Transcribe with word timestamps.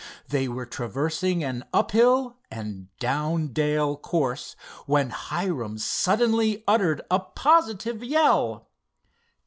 They 0.29 0.47
were 0.47 0.65
traversing 0.65 1.43
an 1.43 1.63
uphill 1.71 2.39
and 2.49 2.87
down 2.97 3.49
dale 3.49 3.95
course, 3.95 4.55
when 4.87 5.11
Hiram 5.11 5.77
suddenly 5.77 6.63
uttered 6.67 7.03
a 7.11 7.19
positive 7.19 8.03
yell. 8.03 8.71